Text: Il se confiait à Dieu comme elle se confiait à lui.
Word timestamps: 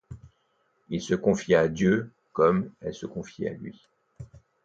Il 0.89 0.99
se 0.99 1.13
confiait 1.13 1.57
à 1.57 1.67
Dieu 1.67 2.11
comme 2.33 2.71
elle 2.81 2.95
se 2.95 3.05
confiait 3.05 3.49
à 3.49 3.53
lui. 3.53 3.87